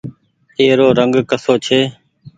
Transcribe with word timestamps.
ايرو 0.59 0.87
رنگ 0.99 1.13
ڪسو 1.29 1.53
ڇي۔ 1.65 1.79